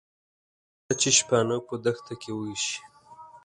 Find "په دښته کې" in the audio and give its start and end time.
1.67-2.31